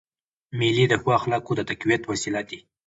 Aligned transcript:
مېلې 0.57 0.85
د 0.89 0.93
ښو 1.01 1.09
اخلاقو 1.19 1.51
د 1.55 1.61
تقویت 1.69 2.03
وسیله 2.11 2.41
دي. 2.49 2.59